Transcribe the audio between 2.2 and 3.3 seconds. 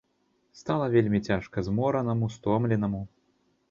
стомленаму.